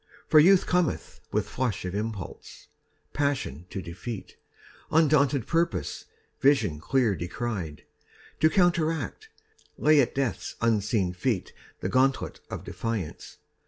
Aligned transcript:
For 0.27 0.39
Youth 0.39 0.65
cometh 0.65 1.19
With 1.31 1.47
flush 1.47 1.85
of 1.85 1.93
impulse, 1.93 2.69
passion 3.13 3.67
to 3.69 3.83
defeat, 3.83 4.35
Undaunted 4.89 5.45
purpose, 5.45 6.05
vision 6.39 6.79
clear 6.79 7.15
descried, 7.15 7.83
To 8.39 8.49
counteract, 8.49 9.29
lay 9.77 10.01
at 10.01 10.15
Death's 10.15 10.55
unseen 10.59 11.13
feet 11.13 11.53
The 11.81 11.89
gauntlet 11.89 12.39
of 12.49 12.63
defiance. 12.63 13.37